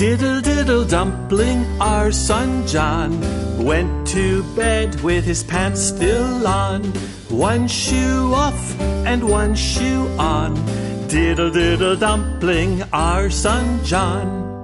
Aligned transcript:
Diddle 0.00 0.40
diddle 0.40 0.86
dumpling, 0.86 1.66
our 1.78 2.10
son 2.10 2.66
John 2.66 3.20
went 3.62 4.06
to 4.06 4.42
bed 4.56 4.98
with 5.02 5.24
his 5.26 5.42
pants 5.44 5.82
still 5.82 6.46
on, 6.46 6.84
one 7.28 7.68
shoe 7.68 8.32
off 8.32 8.80
and 8.80 9.22
one 9.28 9.54
shoe 9.54 10.08
on. 10.18 10.54
Diddle 11.06 11.50
diddle 11.50 11.96
dumpling, 11.96 12.82
our 12.94 13.28
son 13.28 13.84
John. 13.84 14.59